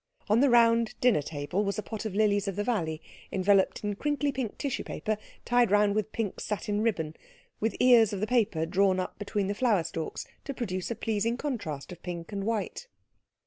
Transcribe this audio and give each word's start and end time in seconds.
On 0.29 0.39
the 0.39 0.49
round 0.49 0.95
dinner 0.99 1.21
table 1.21 1.63
was 1.63 1.77
a 1.77 1.83
pot 1.83 2.05
of 2.05 2.15
lilies 2.15 2.47
of 2.47 2.55
the 2.55 2.63
valley, 2.63 3.03
enveloped 3.31 3.83
in 3.83 3.93
crinkly 3.95 4.31
pink 4.31 4.57
tissue 4.57 4.83
paper 4.83 5.15
tied 5.45 5.69
round 5.69 5.93
with 5.93 6.11
pink 6.11 6.39
satin 6.39 6.81
ribbon, 6.81 7.15
with 7.59 7.75
ears 7.79 8.11
of 8.11 8.19
the 8.19 8.25
paper 8.25 8.65
drawn 8.65 8.99
up 8.99 9.19
between 9.19 9.45
the 9.45 9.53
flower 9.53 9.83
stalks 9.83 10.25
to 10.43 10.55
produce 10.55 10.89
a 10.89 10.95
pleasing 10.95 11.37
contrast 11.37 11.91
of 11.91 12.01
pink 12.01 12.31
and 12.31 12.45
white. 12.45 12.87